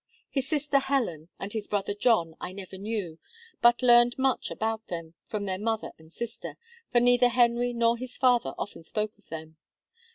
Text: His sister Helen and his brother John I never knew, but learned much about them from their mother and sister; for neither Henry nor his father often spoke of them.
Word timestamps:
His 0.31 0.47
sister 0.49 0.79
Helen 0.79 1.29
and 1.39 1.53
his 1.53 1.67
brother 1.67 1.93
John 1.93 2.33
I 2.41 2.53
never 2.53 2.75
knew, 2.79 3.19
but 3.61 3.83
learned 3.83 4.17
much 4.17 4.49
about 4.49 4.87
them 4.87 5.13
from 5.27 5.45
their 5.45 5.59
mother 5.59 5.91
and 5.99 6.11
sister; 6.11 6.57
for 6.89 6.99
neither 6.99 7.29
Henry 7.29 7.71
nor 7.71 7.97
his 7.97 8.17
father 8.17 8.55
often 8.57 8.83
spoke 8.83 9.19
of 9.19 9.29
them. 9.29 9.57